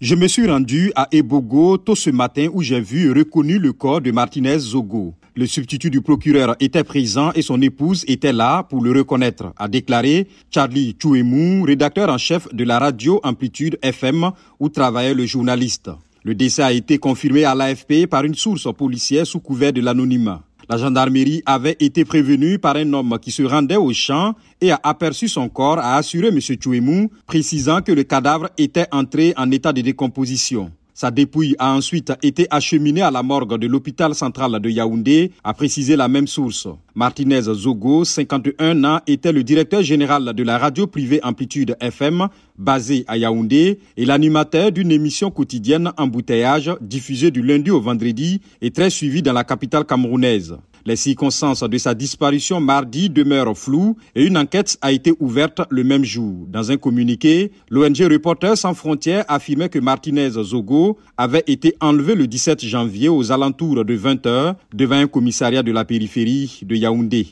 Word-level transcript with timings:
Je 0.00 0.14
me 0.14 0.28
suis 0.28 0.46
rendu 0.46 0.92
à 0.94 1.08
Ebogo 1.12 1.76
tôt 1.76 1.94
ce 1.94 2.08
matin 2.08 2.46
où 2.54 2.62
j'ai 2.62 2.80
vu 2.80 3.12
reconnu 3.12 3.58
le 3.58 3.74
corps 3.74 4.00
de 4.00 4.10
Martinez 4.10 4.58
Zogo. 4.58 5.12
Le 5.36 5.46
substitut 5.46 5.90
du 5.90 6.00
procureur 6.00 6.56
était 6.58 6.84
présent 6.84 7.32
et 7.34 7.42
son 7.42 7.60
épouse 7.60 8.06
était 8.08 8.32
là 8.32 8.62
pour 8.62 8.82
le 8.82 8.92
reconnaître, 8.92 9.52
a 9.58 9.68
déclaré 9.68 10.26
Charlie 10.50 10.96
Chouemou, 10.98 11.64
rédacteur 11.64 12.08
en 12.08 12.16
chef 12.16 12.48
de 12.54 12.64
la 12.64 12.78
radio 12.78 13.20
Amplitude 13.24 13.78
FM 13.82 14.30
où 14.58 14.70
travaillait 14.70 15.12
le 15.12 15.26
journaliste. 15.26 15.90
Le 16.24 16.34
décès 16.34 16.62
a 16.62 16.72
été 16.72 16.96
confirmé 16.96 17.44
à 17.44 17.54
l'AFP 17.54 18.06
par 18.08 18.24
une 18.24 18.34
source 18.34 18.72
policière 18.74 19.26
sous 19.26 19.40
couvert 19.40 19.74
de 19.74 19.82
l'anonymat. 19.82 20.42
La 20.70 20.76
gendarmerie 20.76 21.42
avait 21.46 21.76
été 21.80 22.04
prévenue 22.04 22.60
par 22.60 22.76
un 22.76 22.92
homme 22.92 23.18
qui 23.20 23.32
se 23.32 23.42
rendait 23.42 23.74
au 23.74 23.92
champ 23.92 24.36
et 24.60 24.70
a 24.70 24.78
aperçu 24.84 25.26
son 25.26 25.48
corps, 25.48 25.80
a 25.80 25.96
assuré 25.96 26.28
M. 26.28 26.38
Chouemou, 26.40 27.10
précisant 27.26 27.82
que 27.82 27.90
le 27.90 28.04
cadavre 28.04 28.50
était 28.56 28.86
entré 28.92 29.34
en 29.36 29.50
état 29.50 29.72
de 29.72 29.80
décomposition. 29.80 30.70
Sa 31.00 31.10
dépouille 31.10 31.56
a 31.58 31.72
ensuite 31.72 32.12
été 32.22 32.46
acheminée 32.50 33.00
à 33.00 33.10
la 33.10 33.22
morgue 33.22 33.56
de 33.56 33.66
l'hôpital 33.66 34.14
central 34.14 34.60
de 34.60 34.68
Yaoundé, 34.68 35.32
a 35.42 35.54
précisé 35.54 35.96
la 35.96 36.08
même 36.08 36.26
source. 36.26 36.68
Martinez 36.94 37.40
Zogo, 37.40 38.04
51 38.04 38.84
ans, 38.84 39.00
était 39.06 39.32
le 39.32 39.42
directeur 39.42 39.80
général 39.80 40.34
de 40.34 40.42
la 40.42 40.58
radio 40.58 40.86
privée 40.86 41.18
Amplitude 41.22 41.74
FM, 41.80 42.28
basée 42.58 43.06
à 43.08 43.16
Yaoundé, 43.16 43.78
et 43.96 44.04
l'animateur 44.04 44.72
d'une 44.72 44.92
émission 44.92 45.30
quotidienne 45.30 45.90
Embouteillage, 45.96 46.70
diffusée 46.82 47.30
du 47.30 47.40
lundi 47.40 47.70
au 47.70 47.80
vendredi 47.80 48.42
et 48.60 48.70
très 48.70 48.90
suivie 48.90 49.22
dans 49.22 49.32
la 49.32 49.44
capitale 49.44 49.86
camerounaise. 49.86 50.58
Les 50.86 50.96
circonstances 50.96 51.62
de 51.62 51.78
sa 51.78 51.94
disparition 51.94 52.60
mardi 52.60 53.10
demeurent 53.10 53.56
floues 53.56 53.96
et 54.14 54.24
une 54.24 54.38
enquête 54.38 54.78
a 54.80 54.92
été 54.92 55.12
ouverte 55.20 55.60
le 55.70 55.84
même 55.84 56.04
jour. 56.04 56.46
Dans 56.48 56.70
un 56.70 56.76
communiqué, 56.76 57.52
l'ONG 57.70 57.98
Reporters 58.10 58.56
sans 58.56 58.74
frontières 58.74 59.24
affirmait 59.28 59.68
que 59.68 59.78
Martinez 59.78 60.30
Zogo 60.30 60.98
avait 61.16 61.44
été 61.46 61.76
enlevé 61.80 62.14
le 62.14 62.26
17 62.26 62.64
janvier 62.64 63.08
aux 63.08 63.30
alentours 63.30 63.84
de 63.84 63.94
20 63.94 64.26
h 64.26 64.54
devant 64.74 64.96
un 64.96 65.06
commissariat 65.06 65.62
de 65.62 65.72
la 65.72 65.84
périphérie 65.84 66.60
de 66.62 66.76
Yaoundé. 66.76 67.26